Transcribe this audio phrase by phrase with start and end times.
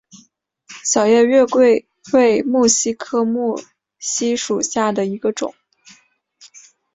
[0.83, 3.59] 小叶月桂为木犀科木
[3.99, 5.53] 犀属下的一个种。